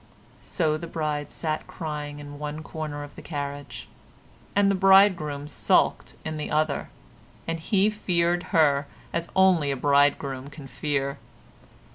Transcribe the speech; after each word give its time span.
So 0.41 0.77
the 0.77 0.87
bride 0.87 1.31
sat 1.31 1.67
crying 1.67 2.17
in 2.17 2.39
one 2.39 2.63
corner 2.63 3.03
of 3.03 3.15
the 3.15 3.21
carriage; 3.21 3.87
and 4.55 4.71
the 4.71 4.73
bridegroom 4.73 5.47
sulked 5.47 6.15
in 6.25 6.37
the 6.37 6.49
other, 6.49 6.89
and 7.47 7.59
he 7.59 7.87
feared 7.91 8.45
her 8.49 8.87
as 9.13 9.29
only 9.35 9.69
a 9.69 9.75
bridegroom 9.77 10.49
can 10.49 10.65
fear. 10.67 11.19